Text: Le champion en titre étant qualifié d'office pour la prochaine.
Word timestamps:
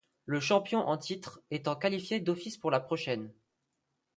Le 0.25 0.39
champion 0.39 0.79
en 0.79 0.97
titre 0.97 1.43
étant 1.51 1.75
qualifié 1.75 2.19
d'office 2.19 2.57
pour 2.57 2.71
la 2.71 2.79
prochaine. 2.79 3.31